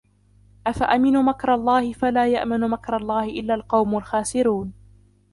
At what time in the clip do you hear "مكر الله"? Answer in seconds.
1.21-1.93, 2.59-3.23